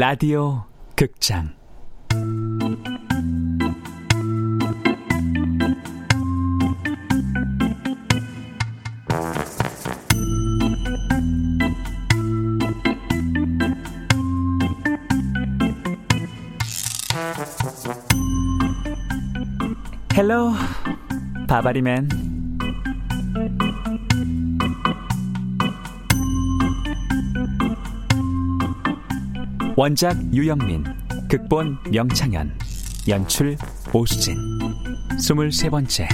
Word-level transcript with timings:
라디오 0.00 0.62
극장. 0.94 1.56
헬로 20.14 20.52
바바리맨 21.48 22.27
원작 29.78 30.16
유영민 30.34 30.82
극본 31.30 31.78
명창현 31.92 32.52
연출 33.06 33.56
오수진 33.94 34.36
스물세 35.20 35.70
번째 35.70 36.08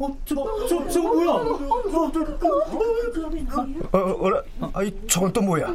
어, 0.00 0.18
저, 0.24 0.34
저, 0.68 0.88
저거 0.88 1.14
뭐야? 1.14 1.30
어, 3.92 3.98
어라, 4.18 4.42
아이, 4.72 4.92
저건 5.06 5.32
또 5.32 5.40
뭐야? 5.40 5.72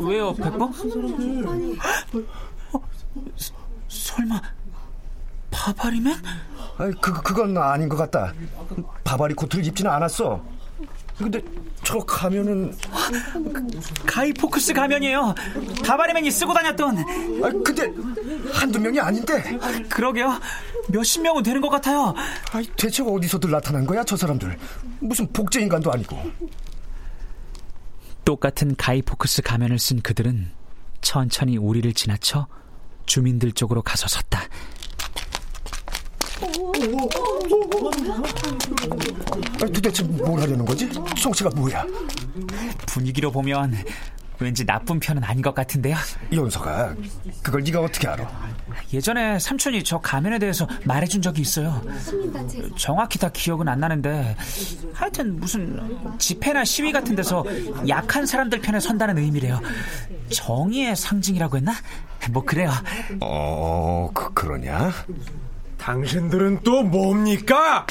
왜요 0.00 0.34
백범? 0.34 0.72
어, 2.72 2.80
서, 3.36 3.54
설마 3.86 4.42
바바리맨? 5.52 6.14
아이, 6.78 6.92
그, 7.00 7.12
그건 7.22 7.56
아닌 7.56 7.88
것 7.88 7.96
같다. 7.96 8.32
바바리 9.04 9.34
코트를 9.34 9.64
입지는 9.66 9.90
않았어. 9.90 10.42
근데 11.16 11.40
저 11.82 11.98
가면은 12.00 12.76
가이 14.04 14.34
포크스 14.34 14.74
가면이에요. 14.74 15.34
바바리맨이 15.82 16.30
쓰고 16.30 16.52
다녔던. 16.52 16.98
아 16.98 17.50
근데 17.64 17.90
한두 18.52 18.78
명이 18.78 19.00
아닌데. 19.00 19.58
그러게요. 19.88 20.38
몇십 20.88 21.22
명은 21.22 21.42
되는 21.42 21.62
것 21.62 21.70
같아요. 21.70 22.12
아이 22.52 22.66
대체 22.76 23.02
어디서들 23.02 23.50
나타난 23.50 23.86
거야 23.86 24.04
저 24.04 24.14
사람들? 24.14 24.58
무슨 25.00 25.32
복제 25.32 25.62
인간도 25.62 25.90
아니고. 25.90 26.18
똑같은 28.26 28.76
가이 28.76 29.00
포크스 29.00 29.40
가면을 29.40 29.78
쓴 29.78 30.02
그들은 30.02 30.50
천천히 31.00 31.56
우리를 31.56 31.90
지나쳐 31.94 32.46
주민들 33.06 33.52
쪽으로 33.52 33.80
가서 33.82 34.08
섰다 34.08 34.40
도대체 39.58 40.02
뭘 40.02 40.40
하려는 40.40 40.64
거지? 40.64 40.88
성씨가 41.18 41.50
뭐야? 41.50 41.84
분위기로 42.86 43.30
보면 43.30 43.76
왠지 44.38 44.64
나쁜 44.66 45.00
편은 45.00 45.24
아닌 45.24 45.42
것 45.42 45.54
같은데요 45.54 45.96
연서가 46.32 46.94
그걸 47.42 47.62
네가 47.62 47.80
어떻게 47.80 48.06
알아? 48.06 48.28
예전에 48.92 49.38
삼촌이 49.38 49.82
저 49.82 49.98
가면에 49.98 50.38
대해서 50.38 50.68
말해준 50.84 51.22
적이 51.22 51.40
있어요 51.42 51.82
정확히 52.76 53.18
다 53.18 53.30
기억은 53.32 53.66
안 53.68 53.80
나는데 53.80 54.36
하여튼 54.92 55.40
무슨 55.40 56.18
집회나 56.18 56.64
시위 56.64 56.92
같은 56.92 57.16
데서 57.16 57.44
약한 57.88 58.26
사람들 58.26 58.60
편에 58.60 58.78
선다는 58.80 59.18
의미래요 59.18 59.60
정의의 60.30 60.96
상징이라고 60.96 61.56
했나? 61.56 61.72
뭐 62.30 62.44
그래요 62.44 62.70
어, 63.20 64.10
그, 64.12 64.34
그러냐? 64.34 64.92
당신들은 65.86 66.62
또 66.64 66.82
뭡니까? 66.82 67.86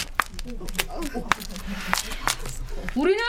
우리는 2.93 3.23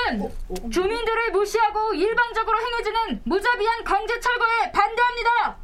주민들을 0.72 1.30
무시하고 1.30 1.94
일방적으로 1.94 2.58
행해지는 2.58 3.20
무자비한 3.24 3.84
강제 3.84 4.18
철거에 4.18 4.72
반대합니다. 4.72 5.56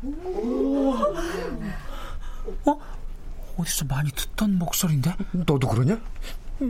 어? 2.64 2.80
어디서 3.58 3.86
많이 3.86 4.08
듣던 4.12 4.56
목소리인데? 4.56 5.16
너도 5.32 5.66
그러냐? 5.66 6.00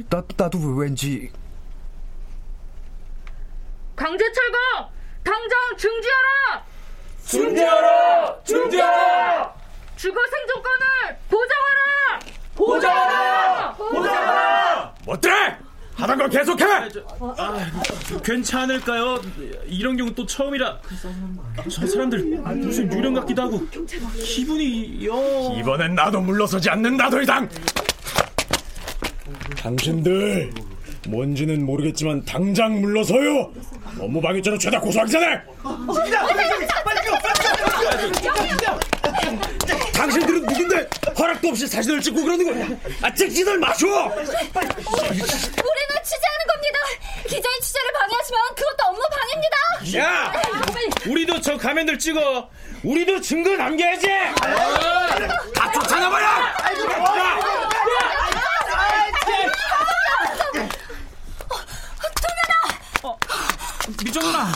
나, 0.09 0.23
나도 0.35 0.59
왠지 0.75 1.31
강제 3.95 4.25
철거 4.33 4.91
당장 5.23 5.77
중지하라. 5.77 6.65
중지하라! 7.27 8.43
중지하라! 8.45 9.55
주거 9.97 10.21
생존권을 10.31 11.22
보장하라. 12.55 13.73
보장하라! 13.75 14.95
어때? 15.07 15.31
하던 15.95 16.19
거 16.19 16.29
계속해! 16.29 16.65
괜찮을까요? 18.25 19.21
이런 19.67 19.97
경우 19.97 20.13
또 20.15 20.27
처음이라 20.27 20.79
저 21.71 21.87
사람들 21.87 22.19
무슨 22.57 22.93
유령 22.93 23.15
같기도 23.15 23.43
하고 23.43 23.67
기분이 24.25 25.07
영 25.07 25.55
이번엔 25.57 25.95
나도 25.95 26.21
물러서지 26.21 26.69
않는다 26.71 27.09
더 27.11 27.23
이상! 27.23 27.49
당신들 29.59 30.53
뭔지는 31.09 31.65
모르겠지만 31.65 32.25
당장 32.25 32.81
물러서요! 32.81 33.53
업무 34.01 34.21
방해죄로 34.21 34.59
죄다 34.59 34.81
고소하기 34.81 35.13
전에! 35.13 35.41
당신들은 35.63 38.13
누군데 38.13 38.67
허락도 41.43 41.49
없이 41.49 41.67
사진을 41.67 42.01
찍고 42.01 42.23
그러는 42.23 42.45
거야? 42.45 42.79
아 43.03 43.13
찍지들 43.13 43.59
마쇼! 43.59 43.87
우리는 43.87 44.15
취재하는 44.55 46.47
겁니다. 46.49 46.79
기자의 47.25 47.61
취재를 47.61 47.93
방해하시면 47.93 48.41
그것도 48.55 48.85
업무 48.87 49.03
방해입니다. 49.11 49.57
야! 49.99 50.33
우리도 51.07 51.41
저 51.41 51.57
가면들 51.57 51.99
찍어 51.99 52.49
우리도 52.85 53.21
증거 53.21 53.57
남겨야지 53.57 54.07
다 55.55 55.73
쫓아나봐요! 55.73 56.53
미정 64.05 64.23
누나 64.23 64.53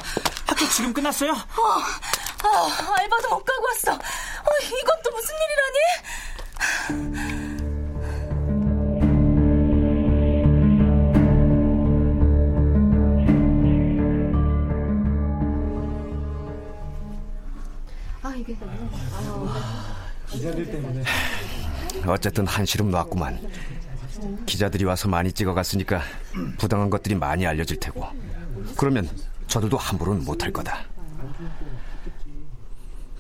학교 0.47 0.69
지금 0.69 0.93
끝났어요? 0.93 1.33
아, 1.33 2.95
알바도 2.99 3.29
못 3.31 3.45
가고 3.45 3.65
왔어. 3.67 3.93
어, 3.93 3.99
이건 4.65 5.03
또 5.03 5.11
무슨 5.11 5.35
일이라니? 5.35 5.79
어쨌든 22.07 22.47
한시름 22.47 22.91
놨구만. 22.91 23.39
기자들이 24.47 24.85
와서 24.85 25.09
많이 25.09 25.33
찍어갔으니까 25.33 26.03
부당한 26.59 26.91
것들이 26.91 27.15
많이 27.15 27.47
알려질 27.47 27.79
테고. 27.81 28.07
그러면 28.77 29.09
저들도 29.47 29.77
함부로는 29.77 30.25
못할 30.25 30.53
거다. 30.53 30.85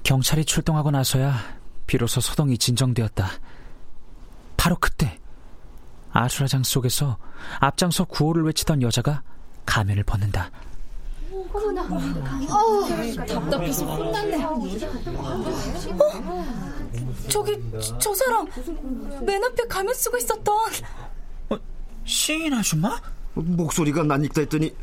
경찰이 0.03 0.44
출동하고 0.44 0.91
나서야 0.91 1.34
비로소 1.86 2.20
소동이 2.20 2.58
진정되었다. 2.58 3.30
바로 4.56 4.76
그때 4.80 5.19
아수라장 6.12 6.62
속에서 6.62 7.19
앞장서 7.60 8.04
구호를 8.04 8.44
외치던 8.44 8.82
여자가 8.82 9.22
가면을 9.64 10.02
벗는다. 10.04 10.50
답답해서 13.27 13.84
혼났네. 13.86 14.44
어? 14.44 14.62
저기 17.28 17.62
저, 17.80 17.98
저 17.98 18.15
사람 18.15 18.47
맨 19.24 19.42
앞에 19.44 19.66
가면 19.68 19.94
쓰고 19.94 20.16
있었던 20.16 20.56
어, 21.50 21.59
시인 22.04 22.54
아줌마? 22.54 23.00
목소리가 23.34 24.03
낯익다 24.03 24.41
했더니 24.42 24.74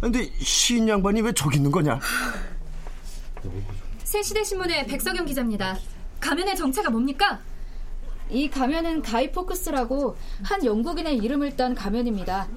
근데 0.00 0.30
시인 0.38 0.88
양반이 0.88 1.20
왜 1.20 1.32
저기 1.32 1.56
있는 1.58 1.70
거냐? 1.70 2.00
새시대 4.04 4.42
신문의 4.42 4.86
백석영 4.86 5.26
기자입니다. 5.26 5.76
가면의 6.20 6.56
정체가 6.56 6.90
뭡니까? 6.90 7.40
이 8.28 8.48
가면은 8.48 9.02
가이 9.02 9.32
포크스라고 9.32 10.16
한 10.42 10.64
영국인의 10.64 11.16
이름을 11.16 11.56
딴 11.56 11.74
가면입니다. 11.74 12.48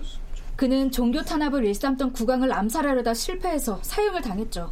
그는 0.55 0.91
종교 0.91 1.23
탄압을 1.23 1.65
일삼던 1.65 2.13
국왕을 2.13 2.53
암살하려다 2.53 3.13
실패해서 3.13 3.79
사형을 3.81 4.21
당했죠. 4.21 4.71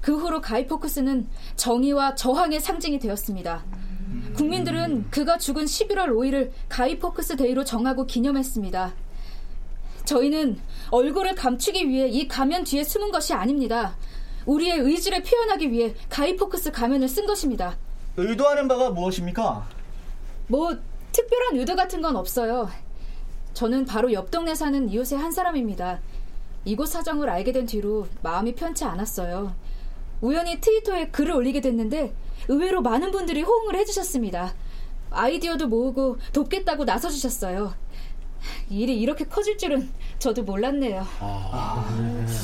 그 0.00 0.16
후로 0.16 0.40
가이 0.40 0.66
포크스는 0.66 1.28
정의와 1.56 2.14
저항의 2.14 2.60
상징이 2.60 2.98
되었습니다. 2.98 3.64
국민들은 4.36 5.10
그가 5.10 5.38
죽은 5.38 5.64
11월 5.64 6.08
5일을 6.08 6.50
가이 6.68 6.98
포크스 6.98 7.36
데이로 7.36 7.64
정하고 7.64 8.06
기념했습니다. 8.06 8.94
저희는 10.04 10.58
얼굴을 10.90 11.34
감추기 11.34 11.88
위해 11.88 12.08
이 12.08 12.28
가면 12.28 12.64
뒤에 12.64 12.84
숨은 12.84 13.10
것이 13.10 13.32
아닙니다. 13.32 13.96
우리의 14.46 14.78
의지를 14.78 15.22
표현하기 15.22 15.70
위해 15.70 15.94
가이 16.08 16.36
포크스 16.36 16.72
가면을 16.72 17.08
쓴 17.08 17.26
것입니다. 17.26 17.76
의도하는 18.16 18.68
바가 18.68 18.90
무엇입니까? 18.90 19.66
뭐 20.48 20.76
특별한 21.12 21.56
의도 21.56 21.76
같은 21.76 22.02
건 22.02 22.16
없어요. 22.16 22.68
저는 23.54 23.84
바로 23.84 24.12
옆 24.12 24.30
동네 24.30 24.54
사는 24.54 24.88
이웃의 24.88 25.18
한 25.18 25.30
사람입니다. 25.32 26.00
이곳 26.64 26.86
사정을 26.86 27.28
알게 27.28 27.52
된 27.52 27.66
뒤로 27.66 28.06
마음이 28.22 28.54
편치 28.54 28.84
않았어요. 28.84 29.54
우연히 30.20 30.60
트위터에 30.60 31.08
글을 31.08 31.32
올리게 31.32 31.60
됐는데 31.60 32.14
의외로 32.48 32.80
많은 32.82 33.10
분들이 33.10 33.42
호응을 33.42 33.74
해주셨습니다. 33.76 34.54
아이디어도 35.10 35.68
모으고 35.68 36.18
돕겠다고 36.32 36.84
나서주셨어요. 36.84 37.74
일이 38.70 38.98
이렇게 39.00 39.24
커질 39.24 39.56
줄은 39.58 39.90
저도 40.18 40.42
몰랐네요. 40.42 41.06
아, 41.20 41.86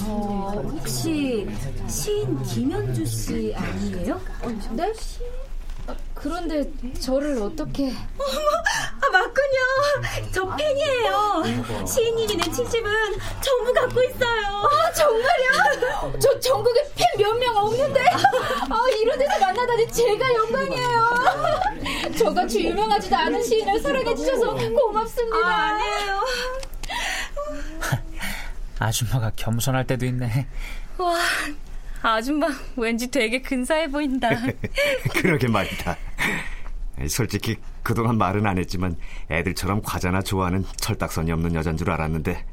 어, 0.07 0.63
혹시 0.73 1.49
시인 1.89 2.41
김현주 2.43 3.05
씨 3.07 3.55
아니에요? 3.55 4.21
네? 4.73 4.93
그런데 6.21 6.69
저를 7.01 7.41
어떻게... 7.41 7.91
아, 7.91 9.11
맞군요. 9.11 10.31
저 10.33 10.57
팬이에요. 10.57 11.43
시인님이 11.87 12.37
낸 12.37 12.53
칠집은 12.53 12.91
전부 13.41 13.73
갖고 13.73 14.03
있어요. 14.03 14.47
아, 14.69 14.93
정말요? 14.93 16.19
저 16.19 16.41
전국에 16.41 16.83
팬 16.97 17.07
몇 17.19 17.39
명 17.39 17.57
없는데 17.57 18.01
아, 18.01 18.87
이런 19.01 19.19
데서 19.19 19.39
만나다니 19.41 19.91
제가 19.93 20.35
영광이에요. 20.35 22.15
저같이 22.19 22.67
유명하지도 22.67 23.15
않은 23.17 23.43
시인을 23.43 23.81
사랑해주셔서 23.81 24.55
고맙습니다. 24.55 25.37
아, 25.37 25.51
아니에요. 25.69 26.25
아줌마가 28.81 29.33
겸손할 29.37 29.87
때도 29.87 30.07
있네. 30.07 30.47
와, 30.99 31.17
아줌마 32.03 32.49
왠지 32.77 33.09
되게 33.11 33.41
근사해 33.43 33.89
보인다. 33.91 34.31
그러게 35.15 35.49
말이다. 35.49 35.97
솔직히 37.09 37.57
그동안 37.83 38.19
말은 38.19 38.47
안 38.47 38.59
했지만 38.59 38.97
애들처럼 39.31 39.83
과자나 39.83 40.23
좋아하는 40.23 40.65
철딱선이 40.79 41.31
없는 41.33 41.55
여잔 41.55 41.77
줄 41.77 41.91
알았는데 41.91 42.45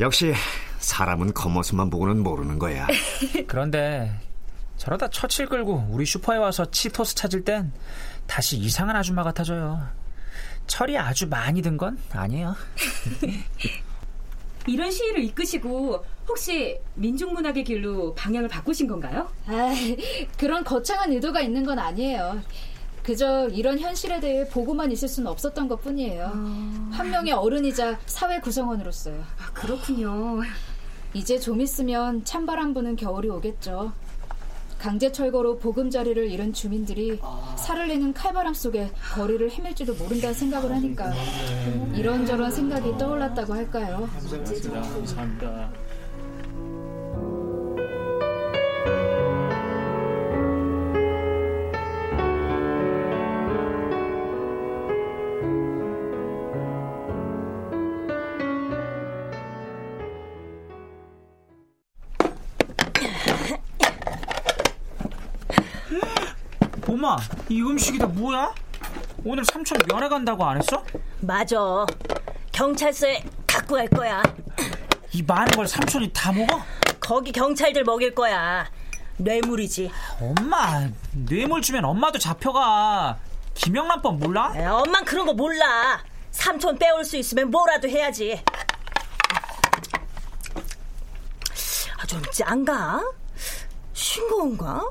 역시 0.00 0.32
사람은 0.78 1.34
겉모습만 1.34 1.90
보고는 1.90 2.22
모르는 2.22 2.58
거야. 2.58 2.86
그런데 3.46 4.12
저러다 4.76 5.08
처칠 5.08 5.46
끌고 5.46 5.86
우리 5.90 6.04
슈퍼에 6.06 6.36
와서 6.36 6.70
치토스 6.70 7.14
찾을 7.14 7.44
땐 7.44 7.72
다시 8.26 8.56
이상한 8.56 8.96
아줌마 8.96 9.22
같아져요. 9.22 9.80
철이 10.66 10.96
아주 10.98 11.26
많이 11.28 11.60
든 11.62 11.76
건 11.76 11.98
아니에요. 12.12 12.54
이런 14.66 14.90
시위를 14.90 15.22
이끄시고 15.24 16.04
혹시 16.26 16.78
민중문학의 16.94 17.64
길로 17.64 18.14
방향을 18.14 18.48
바꾸신 18.48 18.86
건가요? 18.88 19.28
아, 19.46 19.74
그런 20.38 20.64
거창한 20.64 21.12
의도가 21.12 21.40
있는 21.42 21.64
건 21.64 21.78
아니에요. 21.78 22.40
그저 23.04 23.48
이런 23.50 23.78
현실에 23.78 24.18
대해 24.18 24.48
보고만 24.48 24.90
있을 24.90 25.08
수는 25.08 25.30
없었던 25.30 25.68
것 25.68 25.82
뿐이에요. 25.82 26.32
아... 26.34 26.88
한 26.90 27.10
명의 27.10 27.32
어른이자 27.32 27.98
사회 28.06 28.40
구성원으로서요. 28.40 29.20
아, 29.20 29.52
그렇군요. 29.52 30.40
이제 31.12 31.38
좀 31.38 31.60
있으면 31.60 32.24
찬바람 32.24 32.72
부는 32.74 32.96
겨울이 32.96 33.28
오겠죠. 33.28 33.92
강제 34.78 35.12
철거로 35.12 35.58
보금자리를 35.58 36.30
잃은 36.30 36.52
주민들이 36.52 37.18
살을 37.56 37.88
내는 37.88 38.12
칼바람 38.12 38.52
속에 38.52 38.90
거리를 39.14 39.50
헤맬지도 39.50 39.94
모른다는 39.94 40.34
생각을 40.34 40.72
하니까 40.72 41.12
이런저런 41.94 42.50
생각이 42.50 42.98
떠올랐다고 42.98 43.54
할까요? 43.54 44.08
감사합니다. 44.12 45.50
엄마, 45.52 45.70
이 67.54 67.62
음식이 67.62 67.98
다 67.98 68.06
뭐야? 68.08 68.52
오늘 69.24 69.44
삼촌 69.44 69.78
면회 69.88 70.08
간다고 70.08 70.44
안 70.44 70.56
했어? 70.56 70.82
맞아. 71.20 71.56
경찰서에 72.50 73.22
갖고 73.46 73.76
갈 73.76 73.86
거야. 73.88 74.20
이 75.12 75.22
많은 75.22 75.52
걸 75.52 75.68
삼촌이 75.68 76.12
다 76.12 76.32
먹어? 76.32 76.60
거기 76.98 77.30
경찰들 77.30 77.84
먹일 77.84 78.12
거야. 78.12 78.68
뇌물이지. 79.18 79.88
엄마, 80.20 80.88
뇌물 81.12 81.62
주면 81.62 81.84
엄마도 81.84 82.18
잡혀가. 82.18 83.18
김영란법 83.54 84.18
몰라? 84.18 84.52
에, 84.56 84.64
엄만 84.66 85.04
그런 85.04 85.24
거 85.24 85.32
몰라. 85.32 86.02
삼촌 86.32 86.76
빼올 86.76 87.04
수 87.04 87.16
있으면 87.16 87.52
뭐라도 87.52 87.88
해야지. 87.88 88.42
아, 92.00 92.06
좀 92.06 92.20
짠가? 92.32 93.00
싱거운가? 93.92 94.90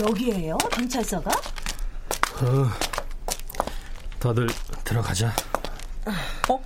여기에요? 0.00 0.56
경찰서가? 0.72 1.30
어, 1.30 2.70
다들 4.18 4.48
들어가자. 4.84 5.32
어? 6.48 6.62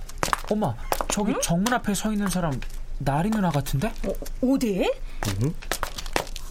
엄마, 0.49 0.73
저기 1.09 1.33
응? 1.33 1.41
정문 1.41 1.73
앞에 1.73 1.93
서 1.93 2.11
있는 2.11 2.27
사람 2.29 2.59
나리 2.97 3.29
누나 3.29 3.49
같은데? 3.49 3.87
어, 4.05 4.13
어디? 4.53 4.89
응? 5.41 5.53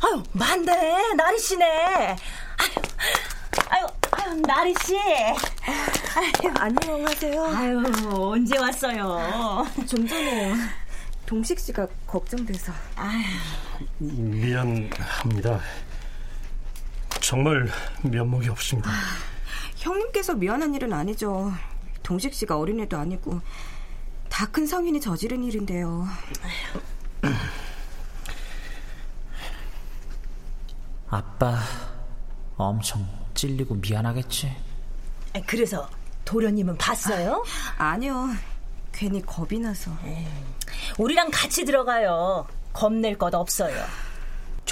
아유, 0.02 0.22
맞네. 0.32 1.14
나리 1.14 1.38
씨네. 1.38 1.64
아유, 1.64 2.16
아유, 3.70 3.86
아유 4.12 4.40
나리 4.42 4.74
씨. 4.84 4.94
아유, 4.96 6.52
안녕하세요. 6.58 7.44
아유, 7.46 7.82
언제 8.12 8.58
왔어요? 8.58 9.66
좀 9.88 10.06
전에요. 10.06 10.54
동식 11.24 11.58
씨가 11.58 11.86
걱정돼서. 12.06 12.72
아유. 12.96 13.22
미안합니다. 13.98 15.60
정말 17.26 17.66
면목이 18.02 18.48
없습니다. 18.50 18.90
아, 18.90 18.94
형님께서 19.76 20.34
미안한 20.34 20.74
일은 20.74 20.92
아니죠. 20.92 21.52
동식 22.02 22.34
씨가 22.34 22.58
어린애도 22.58 22.96
아니고 22.98 23.40
다 24.28 24.46
큰 24.46 24.66
성인이 24.66 25.00
저지른 25.00 25.42
일인데요. 25.44 26.06
아빠 31.08 31.58
엄청 32.56 33.06
찔리고 33.34 33.76
미안하겠지. 33.76 34.54
그래서 35.46 35.88
도련님은 36.24 36.78
봤어요? 36.78 37.44
아, 37.78 37.90
아니요. 37.90 38.28
괜히 38.92 39.20
겁이 39.24 39.58
나서. 39.60 39.90
에이, 40.04 40.26
우리랑 40.98 41.30
같이 41.32 41.64
들어가요. 41.64 42.46
겁낼 42.72 43.18
것 43.18 43.34
없어요. 43.34 43.84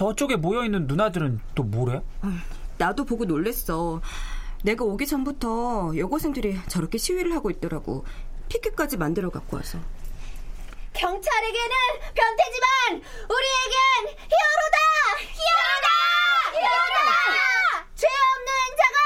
저쪽에 0.02 0.34
모여있는 0.34 0.88
누나들은 0.88 1.40
또 1.54 1.62
뭐래? 1.62 2.02
나도 2.76 3.04
보고 3.04 3.24
놀랬어. 3.24 4.00
내가 4.64 4.84
오기 4.84 5.06
전부터 5.06 5.92
여고생들이 5.96 6.58
저렇게 6.66 6.98
시위를 6.98 7.32
하고 7.36 7.50
있더라고. 7.50 8.04
피켓까지 8.48 8.96
만들어 8.96 9.30
갖고 9.30 9.58
와서. 9.58 9.78
경찰에게는 10.94 11.76
변태지만 12.14 12.66
우리에겐 13.30 13.78
히어로다! 14.26 14.76
히어로다! 15.22 15.88
히어로다! 16.58 17.86
죄 17.94 18.08
없는 18.08 18.50
자가 18.82 18.98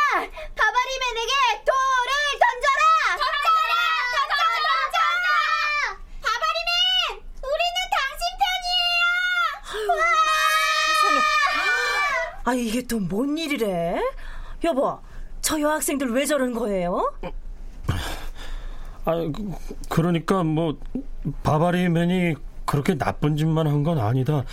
바바리맨에게 0.56 1.32
돌을 1.60 2.10
던져라! 2.40 2.82
던져라! 3.20 3.52
던져라! 4.16 4.44
던져라! 4.96 5.28
바바리맨! 6.24 7.20
우리는 7.44 7.76
당신 7.92 8.24
편이에요! 8.40 9.92
와! 9.92 10.16
아, 12.46 12.54
이게 12.54 12.82
또 12.86 12.98
뭔 13.00 13.36
일이래? 13.36 14.00
여보, 14.64 14.98
저 15.40 15.60
여학생들 15.60 16.12
왜 16.12 16.24
저런 16.24 16.54
거예요? 16.54 17.12
아, 19.04 19.12
그, 19.88 20.00
러니까 20.00 20.42
뭐 20.44 20.78
바바리맨이 21.42 22.34
그렇게 22.64 22.96
나쁜 22.96 23.36
짓만 23.36 23.66
한 23.66 23.82
건 23.84 23.98
아니다. 23.98 24.44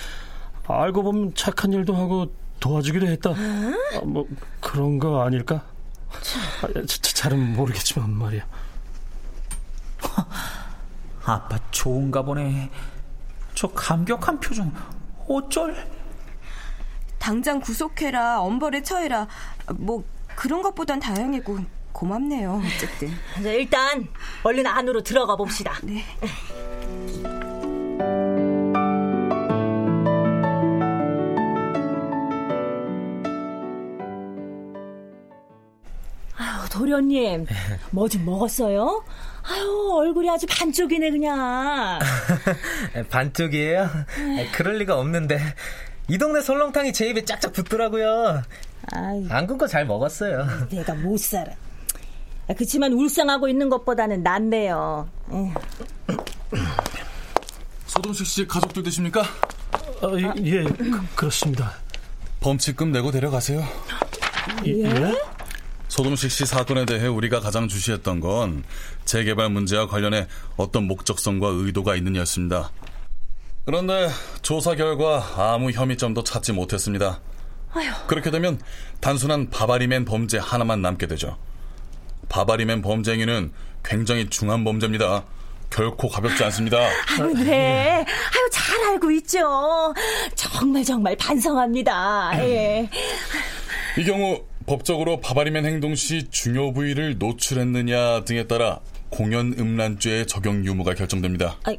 알고 0.68 1.04
보면 1.04 1.34
착한 1.36 1.72
일도 1.74 1.96
하고 1.96 2.28
도와주기도 2.60 3.06
했다. 3.08 3.32
아, 3.32 4.02
뭐 4.06 4.26
그런 4.60 4.98
거 5.00 5.24
아닐까? 5.24 5.64
아, 6.62 6.68
잘은 6.88 7.54
모르겠지만 7.56 8.10
말이야. 8.12 8.46
아빠 11.26 11.58
좋은가 11.72 12.22
보네. 12.22 12.70
저 13.56 13.68
감격한 13.68 14.40
표정 14.40 14.72
어쩔? 15.28 15.76
당장 17.24 17.62
구속해라, 17.62 18.42
엄벌에 18.42 18.84
처해라. 18.84 19.30
뭐 19.76 20.04
그런 20.36 20.62
것보단 20.62 21.00
다행이고 21.00 21.58
고맙네요. 21.94 22.62
어쨌든. 22.66 23.12
자, 23.42 23.50
일단 23.50 24.10
얼른 24.44 24.68
안으로 24.68 25.02
들어가 25.04 25.38
봅시다. 25.38 25.80
네. 25.84 26.04
아유, 36.36 36.70
도련님, 36.72 37.46
뭐 37.92 38.08
좀 38.08 38.26
먹었어요? 38.26 39.04
아유, 39.44 39.92
얼굴이 39.94 40.30
아주 40.30 40.46
반쪽이네, 40.50 41.12
그냥. 41.12 42.00
반쪽이에요? 43.10 43.90
그럴 44.54 44.78
리가 44.80 44.98
없는데. 44.98 45.40
이 46.10 46.18
동네 46.18 46.42
설렁탕이 46.42 46.94
제 46.94 47.08
입에 47.10 47.24
짝짝 47.24 47.54
붙더라고요. 47.54 48.42
아이, 48.92 49.26
안 49.30 49.48
굶고 49.48 49.68
잘 49.68 49.86
먹었어요. 49.86 50.46
내가 50.70 50.94
못 50.96 51.18
살아. 51.20 51.52
그치만 52.58 52.92
울상하고 52.92 53.48
있는 53.48 53.70
것보다는 53.70 54.22
낫네요. 54.22 55.08
소동식 57.88 58.28
씨 58.28 58.46
가족들 58.46 58.84
되십니까? 58.84 59.22
아, 59.22 60.34
예, 60.44 60.64
그, 61.16 61.26
렇습니다 61.26 61.72
범칙금 62.42 62.92
내고 62.92 63.12
데려가세요. 63.12 63.64
예? 64.66 65.16
소동식 65.88 66.32
씨 66.32 66.46
사건에 66.46 66.86
대해 66.86 67.08
우리가 67.08 67.40
가장 67.40 67.68
주시했던 67.70 68.20
건 68.20 68.64
재개발 69.06 69.50
문제와 69.50 69.88
관련해 69.88 70.28
어떤 70.58 70.84
목적성과 70.86 71.48
의도가 71.48 71.96
있느냐였습니다. 71.96 72.72
그런데 73.66 74.10
조사 74.42 74.76
결과 74.76 75.24
아무 75.38 75.72
혐의점도 75.72 76.24
찾지 76.24 76.52
못했습니다. 76.52 77.22
아휴. 77.74 78.08
그렇게 78.08 78.30
되면 78.30 78.60
단순한 79.00 79.50
바바리맨 79.50 80.06
범죄 80.06 80.38
하나만 80.38 80.82
남게 80.82 81.08
되죠. 81.08 81.38
바바리맨 82.30 82.82
범죄 82.82 83.14
행위는 83.14 83.54
굉장히 83.84 84.30
중한 84.30 84.64
범죄입니다. 84.64 85.26
결코 85.70 86.08
가볍지 86.08 86.44
않습니다. 86.44 86.78
아유, 86.78 87.34
네. 87.34 88.06
아유, 88.06 88.50
잘 88.52 88.84
알고 88.90 89.10
있죠. 89.12 89.94
정말 90.36 90.84
정말 90.84 91.16
반성합니다. 91.16 92.32
예. 92.44 92.90
이 93.98 94.04
경우 94.04 94.44
법적으로 94.68 95.20
바바리맨 95.20 95.66
행동 95.66 95.96
시 95.96 96.30
중요 96.30 96.74
부위를 96.74 97.18
노출했느냐 97.18 98.24
등에 98.26 98.46
따라 98.48 98.80
공연 99.10 99.54
음란죄의 99.58 100.28
적용 100.28 100.66
유무가 100.66 100.94
결정됩니다. 100.94 101.58
아, 101.64 101.74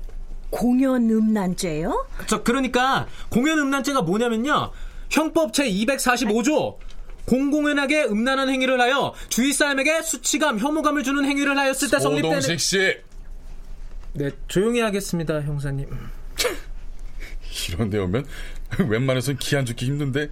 공연 0.54 1.10
음란죄요? 1.10 2.06
저 2.28 2.44
그러니까 2.44 3.08
공연 3.28 3.58
음란죄가 3.58 4.02
뭐냐면요. 4.02 4.70
형법 5.10 5.52
제 5.52 5.68
245조 5.68 6.76
공공연하게 7.26 8.04
음란한 8.04 8.48
행위를 8.50 8.80
하여 8.80 9.14
주위 9.28 9.52
사람에게 9.52 10.02
수치감, 10.02 10.60
혐오감을 10.60 11.02
주는 11.02 11.24
행위를 11.24 11.58
하였을 11.58 11.90
때 11.90 11.98
성립되는 11.98 12.40
소동식 12.40 12.60
씨. 12.60 12.96
네, 14.12 14.30
조용히 14.46 14.78
하겠습니다, 14.78 15.40
형사님. 15.42 15.88
이런 17.68 17.90
데 17.90 17.98
오면 17.98 18.24
웬만해선 18.88 19.38
기한 19.38 19.66
죽기 19.66 19.86
힘든데 19.86 20.30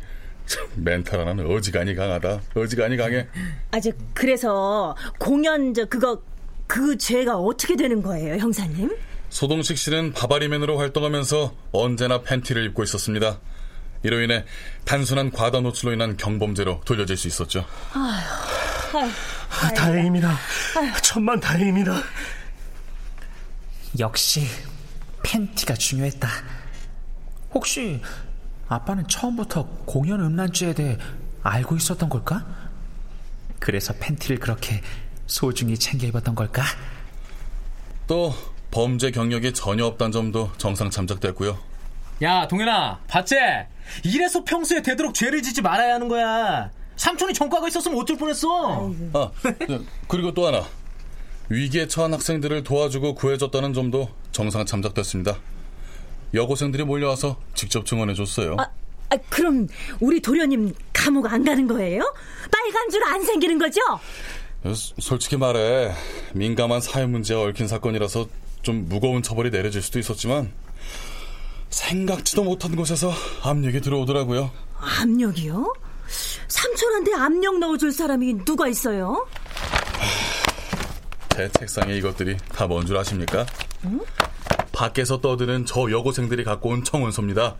멘탈 0.77 1.19
하나는 1.19 1.51
어지간히 1.51 1.97
강하다. 1.97 2.43
어지간히 2.55 2.97
강해. 2.97 3.27
아, 3.73 3.81
저 3.81 3.91
그래서 4.15 4.97
공연 5.19 5.75
저 5.75 5.85
그거 5.87 6.23
그 6.69 6.97
죄가 6.97 7.39
어떻게 7.39 7.75
되는 7.75 8.03
거예요, 8.03 8.37
형사님? 8.37 8.89
소동식 9.33 9.79
씨는 9.79 10.13
바바리맨으로 10.13 10.79
활동하면서 10.79 11.55
언제나 11.73 12.21
팬티를 12.21 12.67
입고 12.67 12.83
있었습니다. 12.85 13.41
이로 14.03 14.21
인해 14.21 14.45
단순한 14.85 15.31
과다 15.31 15.61
노출로 15.61 15.95
인한 15.95 16.19
경범죄로 16.19 16.83
돌려질 16.85 17.17
수 17.17 17.29
있었죠. 17.29 17.65
아휴, 17.95 18.99
아휴, 18.99 19.11
아휴 19.63 19.75
다행입니다. 19.75 20.37
천만 21.03 21.41
다행입니다. 21.41 22.03
역시 23.99 24.47
팬티가 25.23 25.75
중요했다. 25.75 26.29
혹시 27.55 28.03
아빠는 28.69 29.09
처음부터 29.09 29.65
공연 29.87 30.21
음란죄에 30.21 30.75
대해 30.75 30.99
알고 31.43 31.77
있었던 31.77 32.11
걸까? 32.11 32.45
그래서 33.59 33.95
팬티를 33.99 34.39
그렇게 34.41 34.83
소중히 35.27 35.79
챙겨 35.79 36.07
입었던 36.07 36.35
걸까? 36.35 36.63
또 38.07 38.35
범죄 38.73 39.11
경력이 39.13 39.53
전혀 39.53 39.85
없다는 39.85 40.11
점도 40.11 40.51
정상 40.59 40.91
참작됐고요. 40.91 41.57
야, 42.23 42.49
동현아, 42.49 42.99
봤지? 43.07 43.37
이래서 44.05 44.43
평소에 44.43 44.81
되도록 44.83 45.15
죄를 45.15 45.43
짓지 45.43 45.61
말아야 45.63 45.95
하는 45.95 46.09
거야. 46.09 46.71
삼촌이 46.97 47.35
전과가 47.35 47.69
있었으면 47.69 47.99
어쩔 48.01 48.17
뻔했어. 48.17 48.91
아, 49.13 49.31
그리고 50.09 50.33
또 50.33 50.47
하나. 50.47 50.65
위기에 51.49 51.87
처한 51.87 52.15
학생들을 52.15 52.63
도와주고 52.65 53.15
구해줬다는 53.15 53.75
점도 53.75 54.09
정상 54.31 54.65
참작됐습니다. 54.65 55.37
여고생들이 56.33 56.85
몰려와서 56.85 57.39
직접 57.55 57.85
증언해줬어요. 57.85 58.57
아, 58.59 58.71
아, 59.11 59.17
그럼 59.29 59.69
우리 60.01 60.21
도련님 60.23 60.73
감옥 60.95 61.31
안 61.31 61.45
가는 61.45 61.67
거예요? 61.67 62.01
빨간 62.51 62.89
줄 62.91 63.03
안 63.05 63.23
생기는 63.23 63.59
거죠? 63.59 63.81
솔직히 65.01 65.37
말해 65.37 65.93
민감한 66.33 66.81
사회 66.81 67.05
문제와 67.05 67.43
얽힌 67.49 67.67
사건이라서 67.69 68.27
좀 68.63 68.89
무거운 68.89 69.23
처벌이 69.23 69.51
내려질 69.51 69.83
수도 69.83 69.99
있었지만 69.99 70.53
생각지도 71.71 72.45
못한 72.45 72.77
곳에서 72.77 73.13
압력이 73.43 73.81
들어오더라고요. 73.81 74.51
압력이요? 74.79 75.73
삼촌한테 76.49 77.15
압력 77.15 77.59
넣어줄 77.59 77.93
사람이 77.93 78.45
누가 78.45 78.69
있어요? 78.69 79.27
제 81.35 81.49
책상에 81.59 81.95
이것들이 81.97 82.37
다 82.55 82.67
뭔 82.69 82.87
줄 82.87 82.97
아십니까? 82.99 83.47
응? 83.85 84.01
밖에서 84.73 85.21
떠드는 85.21 85.65
저 85.67 85.91
여고생들이 85.91 86.45
갖고 86.45 86.71
온 86.71 86.85
청원서입니다. 86.85 87.57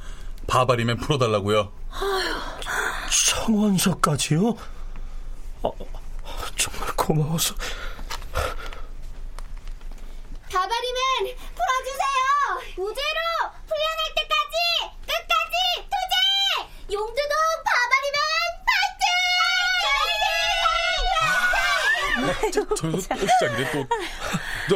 바바리면 0.47 0.99
풀어달라고요. 0.99 1.73
청원서까지요? 3.11 4.57
어, 5.63 5.73
정말 6.57 6.97
고마워서. 6.97 7.55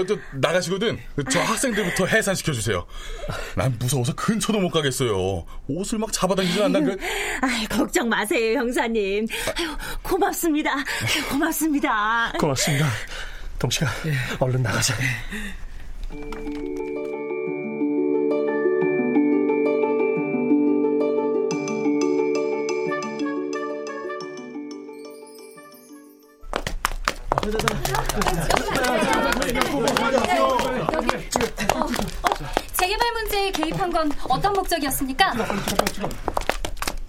저, 0.06 0.14
저 0.14 0.20
나가시거든. 0.32 0.98
저 1.30 1.40
학생들부터 1.40 2.06
해산시켜 2.06 2.52
주세요. 2.52 2.86
난 3.54 3.76
무서워서 3.78 4.14
근처도 4.14 4.58
못 4.60 4.70
가겠어요. 4.70 5.44
옷을 5.68 5.98
막 5.98 6.12
잡아당기진 6.12 6.62
않나 6.62 6.80
그. 6.80 6.96
아이, 7.40 7.66
걱정 7.66 8.08
마세요, 8.08 8.58
형사님. 8.58 9.26
아유, 9.58 9.76
고맙습니다. 10.02 10.72
아유, 10.72 11.28
고맙습니다. 11.30 12.32
고맙습니다. 12.38 12.86
동식아, 13.58 13.86
예. 14.06 14.14
얼른 14.38 14.62
나가자. 14.62 14.94
개입한 33.86 33.90
건 33.90 34.10
어떤 34.28 34.52
목적이었습니까? 34.52 35.32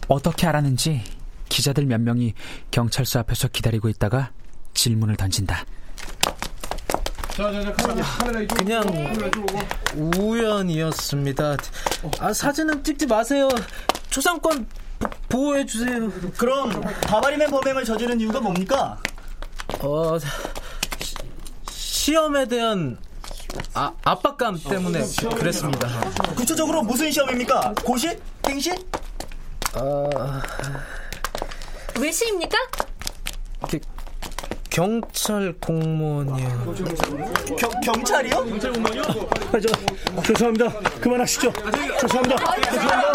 어떻게 0.08 0.48
알았는지 0.48 1.02
기자들 1.50 1.86
몇 1.86 2.00
명이 2.02 2.34
경찰서 2.72 3.20
앞에서 3.20 3.48
기다리고 3.50 3.90
있다가 3.90 4.32
질문을 4.74 5.16
던진다. 5.16 5.66
그냥 8.58 8.84
우연이었습니다. 9.96 11.58
아, 12.20 12.34
사진은 12.34 12.84
찍지 12.84 13.08
마세요. 13.08 13.48
초상권 14.10 14.68
보 15.30 15.50
호해 15.50 15.66
주세요. 15.66 16.12
그럼 16.38 16.82
바바리맨 17.02 17.50
범행을 17.50 17.86
저지른 17.86 18.20
이유가 18.20 18.40
뭡니까? 18.40 18.98
어, 19.80 20.18
시, 21.70 22.16
험에 22.16 22.48
대한 22.48 22.98
아, 23.74 23.94
압박감 24.04 24.60
때문에 24.60 25.04
그랬습니다. 25.36 25.88
구체적으로 26.36 26.82
무슨 26.84 27.12
시험입니까? 27.12 27.74
고시? 27.84 28.18
행시? 28.48 28.72
어... 29.76 30.10
왜 32.00 32.12
시입니까? 32.12 32.58
그, 33.70 33.80
경찰 34.70 35.54
공무원이요. 35.60 36.76
겨, 37.58 37.70
경찰이요? 37.84 38.46
경찰 38.46 38.74
공무원이요? 38.74 39.04
아, 39.04 39.60
저, 39.60 40.22
죄송합니다. 40.24 40.70
그만하시죠. 41.00 41.52
죄송합니다. 42.02 42.56
죄송합니다. 42.62 43.07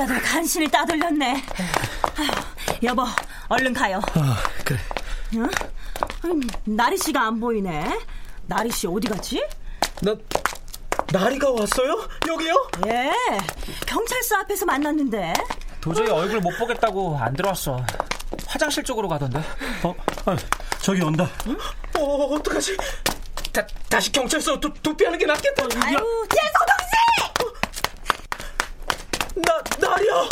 기자들 0.00 0.22
간신히 0.22 0.68
따돌렸네. 0.68 1.44
아휴, 2.16 2.28
여보, 2.84 3.04
얼른 3.48 3.74
가요. 3.74 4.00
아, 4.14 4.42
그래. 4.64 4.78
응? 5.34 5.48
음, 6.24 6.40
나리 6.64 6.96
씨가 6.96 7.26
안 7.26 7.38
보이네. 7.38 7.98
나리 8.46 8.70
씨 8.70 8.86
어디 8.86 9.08
갔지? 9.08 9.44
나 10.00 10.14
나리가 11.12 11.50
왔어요? 11.50 12.08
여기요? 12.26 12.70
예. 12.86 13.12
경찰서 13.86 14.36
앞에서 14.36 14.64
만났는데. 14.64 15.34
도저히 15.82 16.08
얼굴 16.08 16.40
못 16.40 16.56
보겠다고 16.58 17.18
안 17.18 17.34
들어왔어. 17.34 17.84
화장실 18.46 18.82
쪽으로 18.82 19.06
가던데. 19.08 19.40
어, 19.82 19.94
아, 20.24 20.36
저기 20.80 21.02
온다. 21.02 21.28
응? 21.46 21.58
어, 21.98 22.34
어떡하지? 22.36 22.76
다, 23.52 23.66
다시 23.90 24.10
경찰서 24.12 24.60
도, 24.60 24.72
도피하는 24.74 25.18
게 25.18 25.26
낫겠다. 25.26 25.64
아유, 25.84 25.96
씨! 26.32 26.40
나, 29.42 29.62
나리야! 29.78 30.28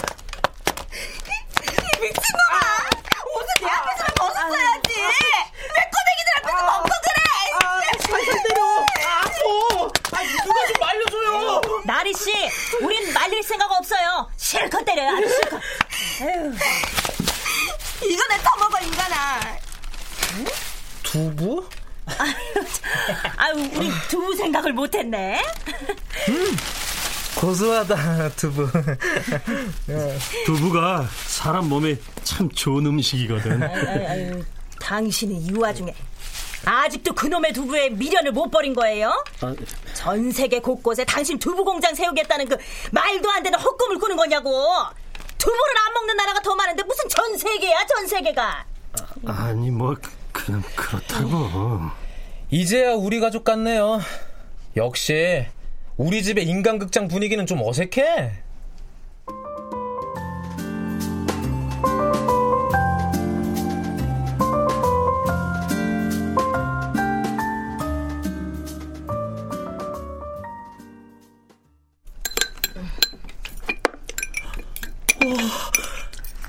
미친놈아! 2.00 2.54
옷을 3.34 3.48
내 3.60 3.66
앞에서 3.68 4.04
벗었어야지! 4.16 4.88
내 4.88 5.90
꼬대기들 5.90 6.30
앞에서 6.36 6.58
벗고 6.66 6.88
그래! 7.04 7.20
살살 8.00 8.42
때려! 8.48 8.60
아파! 9.06 10.16
아, 10.16 10.22
누가 10.44 10.66
좀 10.66 10.74
말려줘요! 10.80 11.60
나리씨, 11.84 12.32
우린 12.82 13.12
말릴 13.12 13.42
생각 13.42 13.70
없어요. 13.72 14.30
실컷 14.36 14.84
때려요, 14.84 15.16
아주 15.16 15.28
실컷. 15.28 15.60
에휴. 16.22 16.54
이거는 18.10 18.42
처먹어, 18.42 18.78
인간아. 18.80 19.40
응? 20.34 20.44
두부? 21.02 21.68
아유, 23.36 23.54
우리 23.74 23.90
두부 24.08 24.34
생각을 24.36 24.72
못했네. 24.72 25.42
음, 26.28 26.56
고소하다 27.38 28.30
두부. 28.36 28.68
두부가 30.46 31.06
사람 31.26 31.68
몸에 31.68 31.96
참 32.24 32.48
좋은 32.50 32.84
음식이거든. 32.86 33.62
아유, 33.62 34.06
아유, 34.08 34.44
당신이 34.80 35.42
이 35.46 35.52
와중에 35.56 35.94
아직도 36.64 37.14
그놈의 37.14 37.52
두부에 37.52 37.90
미련을 37.90 38.32
못 38.32 38.50
버린 38.50 38.74
거예요? 38.74 39.10
아, 39.40 39.54
전 39.94 40.32
세계 40.32 40.58
곳곳에 40.58 41.04
당신 41.04 41.38
두부 41.38 41.64
공장 41.64 41.94
세우겠다는 41.94 42.48
그 42.48 42.56
말도 42.90 43.30
안 43.30 43.42
되는 43.42 43.58
헛꿈을 43.58 43.98
꾸는 43.98 44.16
거냐고. 44.16 44.50
두부를 45.38 45.78
안 45.86 45.92
먹는 45.94 46.16
나라가 46.16 46.40
더 46.40 46.56
많은데 46.56 46.82
무슨 46.82 47.08
전 47.08 47.38
세계야, 47.38 47.86
전 47.86 48.06
세계가. 48.08 48.64
아, 49.26 49.32
아니 49.44 49.70
뭐 49.70 49.94
그냥 50.32 50.60
그렇다고. 50.74 51.80
이제야 52.50 52.94
우리 52.94 53.20
가족 53.20 53.44
같네요. 53.44 54.00
역시 54.76 55.46
우리 55.98 56.22
집의 56.22 56.46
인간극장 56.46 57.08
분위기는 57.08 57.44
좀 57.44 57.60
어색해. 57.60 58.30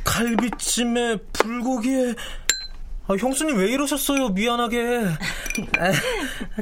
갈비찜에 0.05 1.17
불고기에 1.33 2.13
아, 3.07 3.15
형수님 3.15 3.57
왜 3.57 3.71
이러셨어요? 3.71 4.29
미안하게. 4.29 4.77
아, 5.79 5.91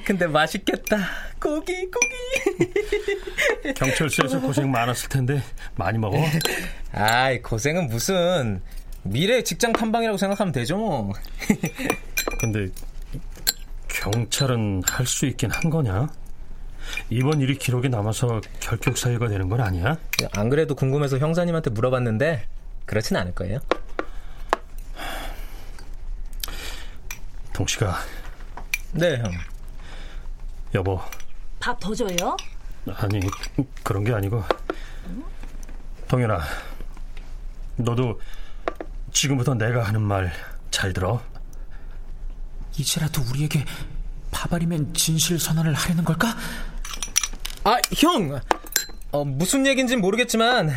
근데 0.06 0.26
맛있겠다. 0.28 0.98
고기, 1.42 1.74
고기. 1.92 2.27
경찰서에서 3.76 4.42
고생 4.42 4.72
많았을 4.72 5.10
텐데 5.10 5.42
많이 5.76 5.98
먹어. 5.98 6.18
아이, 6.94 7.42
고생은 7.42 7.88
무슨 7.88 8.62
미래 9.04 9.44
직장 9.44 9.74
탐방이라고 9.74 10.18
생각하면 10.18 10.52
되죠, 10.52 10.78
뭐. 10.78 11.14
근데 12.40 12.68
경찰은 13.90 14.82
할 14.86 15.06
수 15.06 15.26
있긴 15.26 15.52
한 15.52 15.70
거냐? 15.70 16.08
이번 17.10 17.42
일이 17.42 17.58
기록에 17.58 17.90
남아서 17.90 18.42
결격 18.60 18.98
사유가 18.98 19.28
되는 19.28 19.50
건 19.50 19.60
아니야? 19.62 19.98
안 20.34 20.50
그래도 20.50 20.76
궁금해서 20.76 21.18
형사님한테 21.18 21.70
물어봤는데 21.72 22.46
그렇진 22.86 23.18
않을 23.18 23.34
거예요. 23.36 23.60
동씨가 27.54 27.96
네 28.94 29.18
형. 29.18 29.32
여보. 30.76 31.02
밥 31.60 31.80
더 31.80 31.94
줘요? 31.94 32.38
아니 32.96 33.20
그런 33.84 34.04
게 34.04 34.14
아니고. 34.14 34.44
동현아, 36.08 36.40
너도 37.76 38.20
지금부터 39.12 39.54
내가 39.56 39.84
하는 39.84 40.02
말 40.02 40.32
잘 40.72 40.94
들어. 40.94 41.20
이제라도 42.78 43.24
우리에게 43.30 43.66
바바리맨 44.30 44.94
진실 44.94 45.40
선언을 45.40 45.74
하려는 45.74 46.04
걸까? 46.04 46.36
아, 47.64 47.78
형! 47.98 48.40
어, 49.12 49.26
무슨 49.26 49.66
얘기인진 49.66 50.00
모르겠지만, 50.02 50.70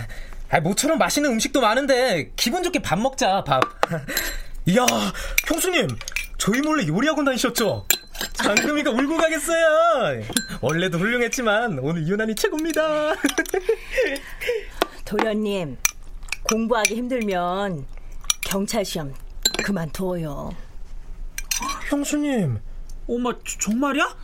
아, 0.49 0.61
모처럼 0.61 0.97
맛있는 0.99 1.33
음식도 1.33 1.61
많은데, 1.61 2.33
기분 2.37 2.63
좋게 2.63 2.81
밥 2.81 2.99
먹자, 2.99 3.45
밥. 3.45 3.61
이야, 4.65 4.87
형수님! 5.47 5.89
저희 6.39 6.63
몰래 6.63 6.87
요리학원 6.87 7.27
다니셨죠? 7.27 7.87
장금이가 8.45 8.91
울고 8.91 9.17
가겠어요! 9.17 10.23
원래도 10.61 10.99
훌륭했지만, 10.99 11.79
오늘 11.81 12.07
유난히 12.07 12.35
최고입니다. 12.35 13.15
도련님, 15.05 15.77
공부하기 16.45 16.95
힘들면, 16.97 17.87
경찰 18.43 18.85
시험 18.85 19.15
그만둬요. 19.65 20.51
형수님. 21.89 22.59
엄마, 23.09 23.33
정말이야? 23.43 24.17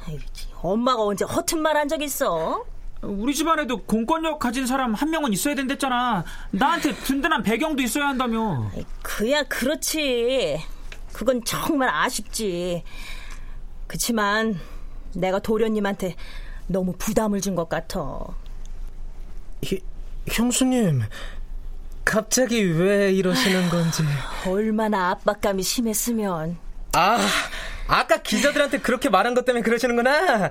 엄마가 0.63 1.03
언제 1.03 1.25
허튼 1.25 1.61
말 1.61 1.77
한 1.77 1.89
적 1.89 2.01
있어? 2.03 2.65
우리 3.03 3.35
집안에도 3.35 3.83
공권력 3.85 4.39
가진 4.39 4.67
사람 4.67 4.95
한 4.95 5.11
명은 5.11 5.33
있어야 5.33 5.55
된댔잖아. 5.55 6.25
나한테 6.53 6.95
든든한 6.95 7.43
배경도 7.43 7.83
있어야 7.83 8.09
한다며. 8.09 8.71
그야 9.03 9.43
그렇지. 9.45 10.59
그건 11.13 11.43
정말 11.45 11.89
아쉽지. 11.89 12.83
그치만 13.87 14.59
내가 15.15 15.39
도련님한테 15.39 16.17
너무 16.67 16.95
부담을 16.99 17.41
준 17.41 17.55
것 17.55 17.69
같아. 17.69 18.01
히, 19.63 19.81
형수님, 20.29 21.03
갑자기 22.05 22.63
왜 22.63 23.13
이러시는 23.13 23.69
건지. 23.69 24.03
얼마나 24.47 25.11
압박감이 25.11 25.63
심했으면. 25.63 26.57
아, 26.93 27.19
아까 27.89 28.17
기자들한테 28.23 28.79
그렇게 28.79 29.09
말한 29.09 29.35
것 29.35 29.45
때문에 29.45 29.63
그러시는구나. 29.63 30.51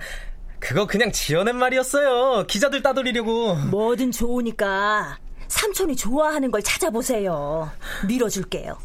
그거 0.59 0.87
그냥 0.87 1.11
지어낸 1.11 1.57
말이었어요. 1.57 2.47
기자들 2.47 2.81
따돌리려고. 2.81 3.55
뭐든 3.55 4.11
좋으니까 4.11 5.17
삼촌이 5.47 5.95
좋아하는 5.95 6.49
걸 6.49 6.63
찾아보세요. 6.63 7.69
밀어줄게요. 8.07 8.77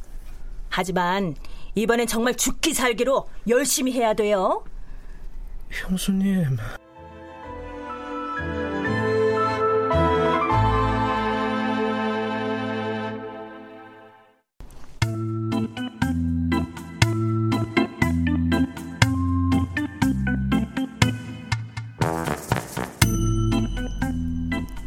하지만 0.68 1.34
이번엔 1.74 2.06
정말 2.06 2.34
죽기 2.34 2.74
살기로 2.74 3.28
열심히 3.48 3.92
해야 3.92 4.14
돼요. 4.14 4.64
형수님. 5.70 6.56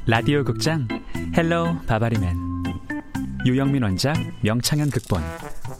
라디오 0.05 0.43
극장 0.43 0.87
헬로 1.35 1.77
바바리맨 1.87 2.37
유영민 3.45 3.83
원작 3.83 4.15
명창현 4.43 4.89
극본 4.91 5.21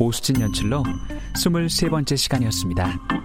오수진 0.06 0.42
연출로 0.42 0.84
23번째 1.36 2.18
시간이었습니다. 2.18 3.23